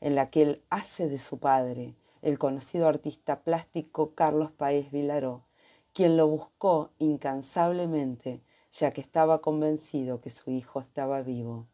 en 0.00 0.14
la 0.14 0.30
que 0.30 0.42
él 0.42 0.62
hace 0.70 1.08
de 1.08 1.18
su 1.18 1.38
padre, 1.38 1.94
el 2.22 2.38
conocido 2.38 2.88
artista 2.88 3.40
plástico 3.40 4.12
Carlos 4.14 4.50
Paez 4.50 4.90
Vilaró, 4.90 5.42
quien 5.96 6.18
lo 6.18 6.28
buscó 6.28 6.90
incansablemente, 6.98 8.42
ya 8.70 8.90
que 8.90 9.00
estaba 9.00 9.40
convencido 9.40 10.20
que 10.20 10.28
su 10.28 10.50
hijo 10.50 10.78
estaba 10.78 11.22
vivo. 11.22 11.68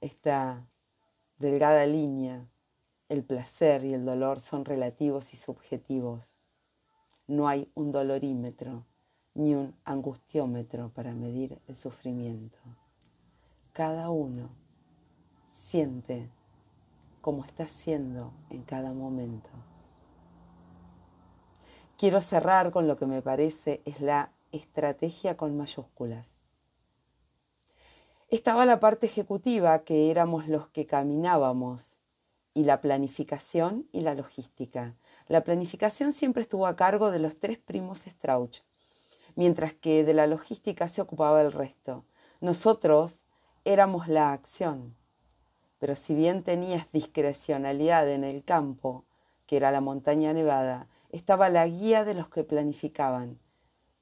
Esta 0.00 0.66
delgada 1.36 1.84
línea, 1.84 2.48
el 3.10 3.24
placer 3.24 3.84
y 3.84 3.92
el 3.92 4.06
dolor 4.06 4.40
son 4.40 4.64
relativos 4.64 5.34
y 5.34 5.36
subjetivos. 5.36 6.34
No 7.26 7.46
hay 7.46 7.70
un 7.74 7.92
dolorímetro 7.92 8.86
ni 9.34 9.54
un 9.54 9.76
angustiómetro 9.84 10.94
para 10.94 11.12
medir 11.12 11.60
el 11.68 11.76
sufrimiento. 11.76 12.58
Cada 13.74 14.08
uno 14.08 14.48
siente 15.46 16.30
como 17.20 17.44
está 17.44 17.68
siendo 17.68 18.32
en 18.48 18.62
cada 18.62 18.94
momento. 18.94 19.50
Quiero 22.02 22.20
cerrar 22.20 22.72
con 22.72 22.88
lo 22.88 22.96
que 22.96 23.06
me 23.06 23.22
parece 23.22 23.80
es 23.84 24.00
la 24.00 24.32
estrategia 24.50 25.36
con 25.36 25.56
mayúsculas. 25.56 26.26
Estaba 28.28 28.66
la 28.66 28.80
parte 28.80 29.06
ejecutiva, 29.06 29.84
que 29.84 30.10
éramos 30.10 30.48
los 30.48 30.66
que 30.70 30.84
caminábamos, 30.84 31.94
y 32.54 32.64
la 32.64 32.80
planificación 32.80 33.86
y 33.92 34.00
la 34.00 34.16
logística. 34.16 34.96
La 35.28 35.44
planificación 35.44 36.12
siempre 36.12 36.42
estuvo 36.42 36.66
a 36.66 36.74
cargo 36.74 37.12
de 37.12 37.20
los 37.20 37.36
tres 37.36 37.58
primos 37.58 38.00
Strauch, 38.00 38.62
mientras 39.36 39.72
que 39.72 40.02
de 40.02 40.14
la 40.14 40.26
logística 40.26 40.88
se 40.88 41.02
ocupaba 41.02 41.40
el 41.40 41.52
resto. 41.52 42.04
Nosotros 42.40 43.22
éramos 43.64 44.08
la 44.08 44.32
acción 44.32 44.96
pero 45.78 45.94
si 45.94 46.16
bien 46.16 46.42
tenías 46.42 46.90
discrecionalidad 46.90 48.10
en 48.10 48.24
el 48.24 48.42
campo, 48.42 49.04
que 49.46 49.56
era 49.56 49.70
la 49.70 49.80
montaña 49.80 50.32
nevada, 50.32 50.88
estaba 51.12 51.50
la 51.50 51.66
guía 51.68 52.04
de 52.04 52.14
los 52.14 52.28
que 52.28 52.42
planificaban, 52.42 53.38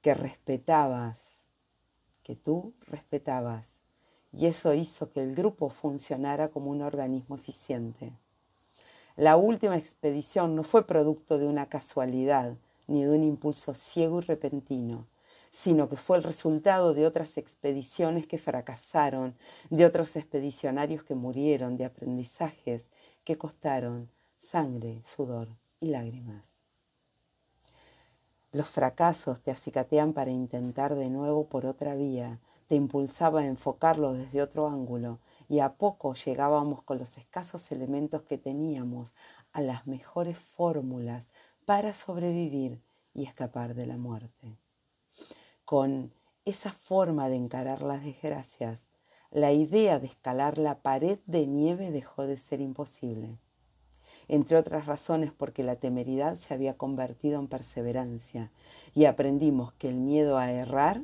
que 0.01 0.13
respetabas, 0.13 1.41
que 2.23 2.35
tú 2.35 2.73
respetabas, 2.87 3.67
y 4.31 4.45
eso 4.45 4.73
hizo 4.73 5.11
que 5.11 5.21
el 5.21 5.35
grupo 5.35 5.69
funcionara 5.69 6.47
como 6.47 6.71
un 6.71 6.81
organismo 6.81 7.35
eficiente. 7.35 8.13
La 9.17 9.35
última 9.35 9.77
expedición 9.77 10.55
no 10.55 10.63
fue 10.63 10.87
producto 10.87 11.37
de 11.37 11.47
una 11.47 11.67
casualidad 11.67 12.55
ni 12.87 13.03
de 13.03 13.11
un 13.11 13.23
impulso 13.25 13.73
ciego 13.73 14.19
y 14.19 14.21
repentino, 14.21 15.05
sino 15.51 15.89
que 15.89 15.97
fue 15.97 16.15
el 16.15 16.23
resultado 16.23 16.93
de 16.93 17.05
otras 17.05 17.37
expediciones 17.37 18.25
que 18.25 18.37
fracasaron, 18.37 19.35
de 19.69 19.85
otros 19.85 20.15
expedicionarios 20.15 21.03
que 21.03 21.15
murieron, 21.15 21.75
de 21.75 21.85
aprendizajes 21.85 22.85
que 23.25 23.37
costaron 23.37 24.09
sangre, 24.39 25.01
sudor 25.05 25.49
y 25.81 25.87
lágrimas. 25.87 26.50
Los 28.53 28.67
fracasos 28.67 29.41
te 29.41 29.51
acicatean 29.51 30.11
para 30.11 30.31
intentar 30.31 30.95
de 30.95 31.09
nuevo 31.09 31.45
por 31.45 31.65
otra 31.65 31.95
vía, 31.95 32.39
te 32.67 32.75
impulsaba 32.75 33.41
a 33.41 33.45
enfocarlo 33.45 34.13
desde 34.13 34.41
otro 34.41 34.67
ángulo. 34.67 35.19
Y 35.47 35.59
a 35.59 35.73
poco 35.73 36.13
llegábamos 36.13 36.83
con 36.83 36.99
los 36.99 37.17
escasos 37.17 37.71
elementos 37.71 38.21
que 38.23 38.37
teníamos 38.37 39.13
a 39.51 39.61
las 39.61 39.87
mejores 39.87 40.37
fórmulas 40.37 41.29
para 41.65 41.93
sobrevivir 41.93 42.81
y 43.13 43.25
escapar 43.25 43.75
de 43.75 43.85
la 43.85 43.97
muerte. 43.97 44.57
Con 45.65 46.13
esa 46.45 46.71
forma 46.71 47.29
de 47.29 47.35
encarar 47.35 47.81
las 47.81 48.03
desgracias, 48.03 48.79
la 49.31 49.51
idea 49.51 49.99
de 49.99 50.07
escalar 50.07 50.57
la 50.57 50.79
pared 50.79 51.19
de 51.25 51.47
nieve 51.47 51.91
dejó 51.91 52.25
de 52.25 52.37
ser 52.37 52.59
imposible. 52.59 53.37
Entre 54.31 54.55
otras 54.55 54.85
razones 54.85 55.33
porque 55.33 55.61
la 55.61 55.75
temeridad 55.75 56.37
se 56.37 56.53
había 56.53 56.77
convertido 56.77 57.37
en 57.37 57.49
perseverancia 57.49 58.49
y 58.95 59.03
aprendimos 59.03 59.73
que 59.73 59.89
el 59.89 59.95
miedo 59.95 60.37
a 60.37 60.49
errar 60.49 61.01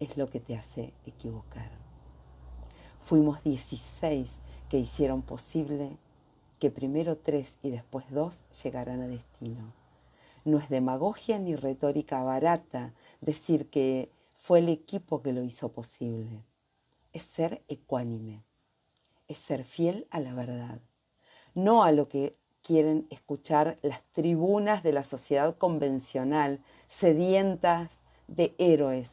es 0.00 0.16
lo 0.16 0.28
que 0.28 0.40
te 0.40 0.56
hace 0.56 0.94
equivocar. 1.04 1.70
Fuimos 3.02 3.44
16 3.44 4.30
que 4.70 4.78
hicieron 4.78 5.20
posible 5.20 5.98
que 6.58 6.70
primero 6.70 7.18
tres 7.18 7.58
y 7.62 7.68
después 7.68 8.10
dos 8.10 8.42
llegaran 8.62 9.02
a 9.02 9.06
destino. 9.06 9.74
No 10.46 10.56
es 10.56 10.70
demagogia 10.70 11.38
ni 11.38 11.56
retórica 11.56 12.22
barata 12.22 12.94
decir 13.20 13.68
que 13.68 14.10
fue 14.32 14.60
el 14.60 14.70
equipo 14.70 15.20
que 15.20 15.34
lo 15.34 15.42
hizo 15.42 15.72
posible. 15.72 16.42
Es 17.12 17.24
ser 17.24 17.62
ecuánime, 17.68 18.44
es 19.28 19.36
ser 19.36 19.62
fiel 19.62 20.06
a 20.08 20.20
la 20.20 20.32
verdad, 20.32 20.80
no 21.52 21.82
a 21.82 21.92
lo 21.92 22.08
que 22.08 22.34
quieren 22.66 23.06
escuchar 23.10 23.78
las 23.82 24.02
tribunas 24.12 24.82
de 24.82 24.92
la 24.92 25.04
sociedad 25.04 25.56
convencional, 25.56 26.58
sedientas 26.88 27.92
de 28.26 28.56
héroes. 28.58 29.08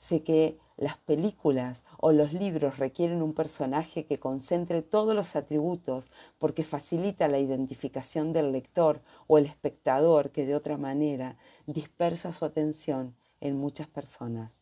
Sé 0.00 0.24
que 0.24 0.58
las 0.76 0.96
películas 0.96 1.84
o 1.98 2.10
los 2.10 2.32
libros 2.32 2.78
requieren 2.78 3.22
un 3.22 3.32
personaje 3.32 4.06
que 4.06 4.18
concentre 4.18 4.82
todos 4.82 5.14
los 5.14 5.36
atributos 5.36 6.10
porque 6.40 6.64
facilita 6.64 7.28
la 7.28 7.38
identificación 7.38 8.32
del 8.32 8.50
lector 8.50 9.00
o 9.28 9.38
el 9.38 9.46
espectador 9.46 10.30
que 10.30 10.44
de 10.44 10.56
otra 10.56 10.76
manera 10.76 11.36
dispersa 11.66 12.32
su 12.32 12.44
atención 12.44 13.14
en 13.40 13.56
muchas 13.56 13.86
personas, 13.86 14.58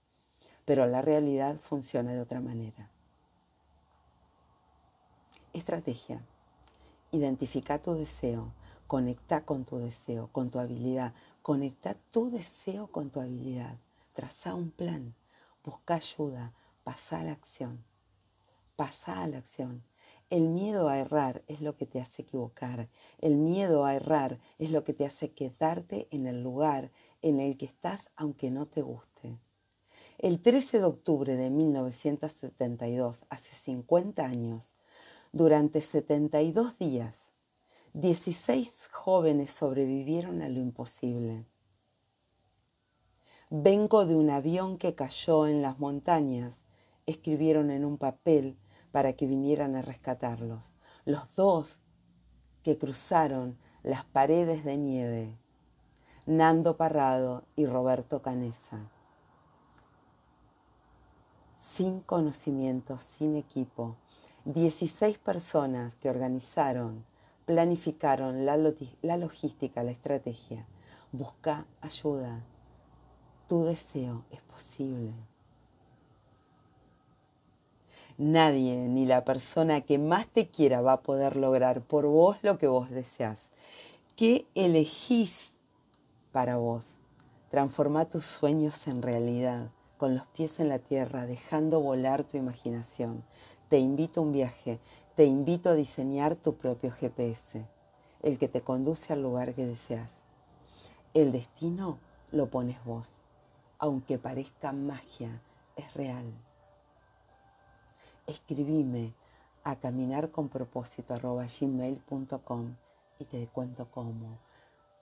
pero 0.66 0.84
la 0.86 1.00
realidad 1.00 1.56
funciona 1.62 2.12
de 2.12 2.20
otra 2.20 2.42
manera. 2.42 2.90
Estrategia. 5.54 6.22
Identifica 7.14 7.78
tu 7.78 7.92
deseo, 7.92 8.54
conecta 8.86 9.44
con 9.44 9.66
tu 9.66 9.76
deseo, 9.76 10.30
con 10.32 10.50
tu 10.50 10.58
habilidad, 10.58 11.12
conecta 11.42 11.94
tu 12.10 12.30
deseo 12.30 12.86
con 12.86 13.10
tu 13.10 13.20
habilidad, 13.20 13.76
traza 14.14 14.54
un 14.54 14.70
plan, 14.70 15.14
busca 15.62 15.96
ayuda, 15.96 16.54
pasa 16.84 17.20
a 17.20 17.24
la 17.24 17.32
acción, 17.32 17.84
pasa 18.76 19.22
a 19.22 19.28
la 19.28 19.36
acción. 19.36 19.82
El 20.30 20.48
miedo 20.48 20.88
a 20.88 20.98
errar 20.98 21.42
es 21.48 21.60
lo 21.60 21.76
que 21.76 21.84
te 21.84 22.00
hace 22.00 22.22
equivocar. 22.22 22.88
El 23.18 23.36
miedo 23.36 23.84
a 23.84 23.94
errar 23.94 24.38
es 24.58 24.70
lo 24.70 24.82
que 24.82 24.94
te 24.94 25.04
hace 25.04 25.32
quedarte 25.32 26.08
en 26.10 26.26
el 26.26 26.42
lugar 26.42 26.90
en 27.20 27.40
el 27.40 27.58
que 27.58 27.66
estás 27.66 28.08
aunque 28.16 28.50
no 28.50 28.64
te 28.64 28.80
guste. 28.80 29.36
El 30.16 30.40
13 30.40 30.78
de 30.78 30.84
octubre 30.84 31.36
de 31.36 31.50
1972, 31.50 33.24
hace 33.28 33.54
50 33.54 34.24
años, 34.24 34.72
durante 35.32 35.80
72 35.80 36.78
días, 36.78 37.16
16 37.94 38.88
jóvenes 38.92 39.50
sobrevivieron 39.50 40.42
a 40.42 40.48
lo 40.48 40.60
imposible. 40.60 41.46
Vengo 43.48 44.04
de 44.04 44.14
un 44.14 44.30
avión 44.30 44.78
que 44.78 44.94
cayó 44.94 45.46
en 45.46 45.62
las 45.62 45.78
montañas, 45.78 46.62
escribieron 47.06 47.70
en 47.70 47.84
un 47.84 47.98
papel 47.98 48.56
para 48.92 49.14
que 49.14 49.26
vinieran 49.26 49.74
a 49.74 49.82
rescatarlos. 49.82 50.74
Los 51.04 51.34
dos 51.34 51.80
que 52.62 52.78
cruzaron 52.78 53.58
las 53.82 54.04
paredes 54.04 54.64
de 54.64 54.76
nieve 54.76 55.38
Nando 56.26 56.76
Parrado 56.76 57.42
y 57.56 57.66
Roberto 57.66 58.22
Canesa. 58.22 58.78
Sin 61.58 62.00
conocimiento, 62.00 62.98
sin 62.98 63.34
equipo, 63.34 63.96
16 64.44 65.18
personas 65.18 65.94
que 65.94 66.10
organizaron, 66.10 67.04
planificaron 67.46 68.44
la, 68.44 68.56
logística, 68.56 69.84
la 69.84 69.92
estrategia. 69.92 70.66
Busca 71.12 71.64
ayuda. 71.80 72.40
Tu 73.46 73.64
deseo 73.64 74.24
es 74.32 74.40
posible. 74.40 75.12
Nadie, 78.18 78.76
ni 78.88 79.06
la 79.06 79.24
persona 79.24 79.82
que 79.82 79.98
más 79.98 80.26
te 80.26 80.48
quiera, 80.48 80.80
va 80.80 80.94
a 80.94 81.02
poder 81.02 81.36
lograr 81.36 81.80
por 81.80 82.06
vos 82.06 82.36
lo 82.42 82.58
que 82.58 82.66
vos 82.66 82.90
deseas. 82.90 83.48
¿Qué 84.16 84.46
elegís 84.56 85.52
para 86.32 86.56
vos? 86.56 86.84
Transforma 87.48 88.06
tus 88.06 88.24
sueños 88.24 88.88
en 88.88 89.02
realidad, 89.02 89.70
con 89.98 90.16
los 90.16 90.26
pies 90.26 90.58
en 90.58 90.68
la 90.68 90.80
tierra, 90.80 91.26
dejando 91.26 91.80
volar 91.80 92.24
tu 92.24 92.36
imaginación. 92.36 93.22
Te 93.72 93.78
invito 93.78 94.20
a 94.20 94.24
un 94.24 94.32
viaje, 94.32 94.78
te 95.14 95.24
invito 95.24 95.70
a 95.70 95.74
diseñar 95.74 96.36
tu 96.36 96.56
propio 96.56 96.90
GPS, 96.90 97.64
el 98.20 98.38
que 98.38 98.46
te 98.46 98.60
conduce 98.60 99.14
al 99.14 99.22
lugar 99.22 99.54
que 99.54 99.64
deseas. 99.64 100.10
El 101.14 101.32
destino 101.32 101.96
lo 102.32 102.50
pones 102.50 102.84
vos, 102.84 103.08
aunque 103.78 104.18
parezca 104.18 104.72
magia, 104.72 105.40
es 105.76 105.94
real. 105.94 106.30
Escribime 108.26 109.14
a 109.64 109.76
caminarconpropósito.gmail.com 109.76 112.76
y 113.20 113.24
te 113.24 113.46
cuento 113.46 113.88
cómo. 113.90 114.36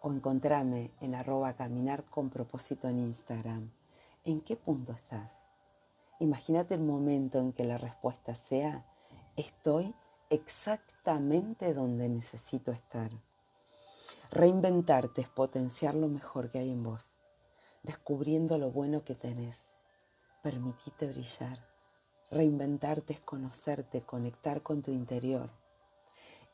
O 0.01 0.13
encontrame 0.13 0.93
en 1.01 1.17
arroba 1.17 1.55
caminar 1.55 2.05
con 2.05 2.31
propósito 2.31 2.87
en 2.87 3.01
Instagram. 3.01 3.69
¿En 4.25 4.41
qué 4.41 4.55
punto 4.55 4.93
estás? 4.93 5.40
Imagínate 6.21 6.75
el 6.75 6.83
momento 6.83 7.39
en 7.39 7.53
que 7.53 7.65
la 7.65 7.79
respuesta 7.79 8.35
sea, 8.35 8.87
estoy 9.37 9.95
exactamente 10.29 11.75
donde 11.75 12.09
necesito 12.09 12.71
estar. 12.71 13.11
Reinventarte 14.31 15.23
es 15.23 15.29
potenciar 15.29 15.97
lo 15.97 16.07
mejor 16.07 16.53
que 16.53 16.61
hay 16.61 16.71
en 16.71 16.85
vos, 16.85 17.05
descubriendo 17.83 18.57
lo 18.59 18.71
bueno 18.71 19.03
que 19.03 19.17
tenés. 19.17 19.57
Permitite 20.43 21.09
brillar. 21.09 21.67
Reinventarte 22.31 23.15
es 23.15 23.21
conocerte, 23.21 24.03
conectar 24.03 24.63
con 24.63 24.83
tu 24.83 24.93
interior 24.93 25.51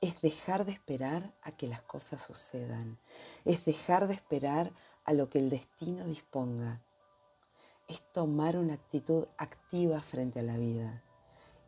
es 0.00 0.20
dejar 0.20 0.64
de 0.66 0.72
esperar 0.72 1.32
a 1.42 1.52
que 1.52 1.66
las 1.66 1.82
cosas 1.82 2.22
sucedan, 2.22 2.98
es 3.44 3.64
dejar 3.64 4.06
de 4.06 4.14
esperar 4.14 4.72
a 5.04 5.12
lo 5.12 5.30
que 5.30 5.38
el 5.38 5.48
destino 5.48 6.04
disponga, 6.04 6.82
es 7.88 8.02
tomar 8.12 8.56
una 8.56 8.74
actitud 8.74 9.26
activa 9.38 10.00
frente 10.00 10.40
a 10.40 10.42
la 10.42 10.56
vida, 10.56 11.02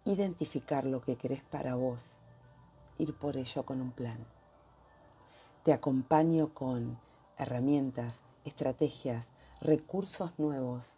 identificar 0.04 0.84
lo 0.84 1.00
que 1.00 1.16
querés 1.16 1.42
para 1.42 1.74
vos, 1.74 2.14
ir 2.98 3.14
por 3.14 3.36
ello 3.36 3.64
con 3.64 3.80
un 3.80 3.92
plan. 3.92 4.26
Te 5.64 5.72
acompaño 5.72 6.54
con 6.54 6.98
herramientas, 7.36 8.14
estrategias, 8.44 9.28
recursos 9.60 10.32
nuevos, 10.38 10.94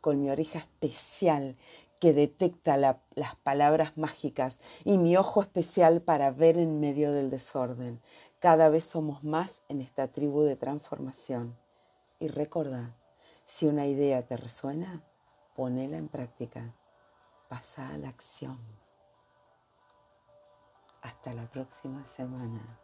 con 0.00 0.20
mi 0.22 0.30
oreja 0.30 0.60
especial 0.60 1.56
que 2.00 2.12
detecta 2.12 2.76
las 2.76 3.36
palabras 3.42 3.96
mágicas 3.96 4.58
y 4.84 4.98
mi 4.98 5.16
ojo 5.16 5.42
especial 5.42 6.00
para 6.00 6.30
ver 6.30 6.56
en 6.56 6.80
medio 6.80 7.12
del 7.12 7.30
desorden. 7.30 8.00
Cada 8.38 8.68
vez 8.68 8.84
somos 8.84 9.24
más 9.24 9.62
en 9.68 9.80
esta 9.80 10.08
tribu 10.08 10.42
de 10.42 10.54
transformación. 10.54 11.56
Y 12.20 12.28
recuerda, 12.28 12.94
si 13.48 13.66
una 13.66 13.86
idea 13.86 14.26
te 14.26 14.36
resuena, 14.36 15.02
ponela 15.56 15.96
en 15.96 16.08
práctica. 16.08 16.74
Pasa 17.48 17.88
a 17.88 17.96
la 17.96 18.10
acción. 18.10 18.58
Hasta 21.00 21.32
la 21.32 21.50
próxima 21.50 22.06
semana. 22.06 22.78